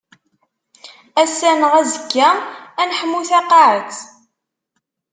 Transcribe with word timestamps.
Ass-a 1.21 1.51
neɣ 1.59 1.73
azekka 1.81 2.29
ad 2.81 2.87
neḥmu 2.89 3.19
taqaɛet. 3.29 3.97